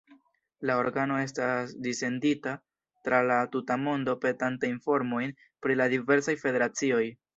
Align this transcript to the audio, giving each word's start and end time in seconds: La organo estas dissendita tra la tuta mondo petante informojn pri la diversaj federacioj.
La 0.67 0.75
organo 0.83 1.17
estas 1.23 1.75
dissendita 1.87 2.53
tra 3.09 3.19
la 3.33 3.37
tuta 3.57 3.77
mondo 3.83 4.15
petante 4.25 4.73
informojn 4.77 5.35
pri 5.67 5.77
la 5.83 5.89
diversaj 5.97 6.37
federacioj. 6.47 7.05